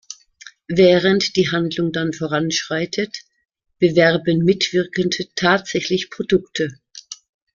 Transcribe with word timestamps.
Während 0.67 1.35
die 1.35 1.51
Handlung 1.51 1.91
dann 1.91 2.11
voranschreitet, 2.11 3.19
bewerben 3.77 4.39
Mitwirkende 4.43 5.27
tatsächlich 5.35 6.09
Produkte. 6.09 6.71